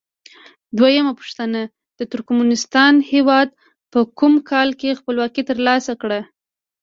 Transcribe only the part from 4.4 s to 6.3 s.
کال کې خپلواکي تر لاسه کړه؟